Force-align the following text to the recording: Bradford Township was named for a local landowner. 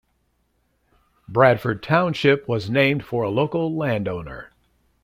Bradford 1.27 1.83
Township 1.83 2.47
was 2.47 2.71
named 2.71 3.05
for 3.05 3.21
a 3.21 3.29
local 3.29 3.77
landowner. 3.77 4.49